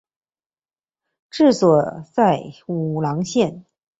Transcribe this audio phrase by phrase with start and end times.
[1.29, 1.79] 治所
[2.11, 3.63] 在武郎县。